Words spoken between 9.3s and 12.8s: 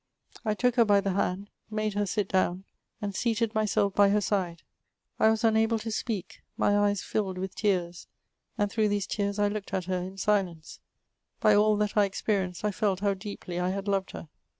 I looked at her in silence; by all that I experienced, I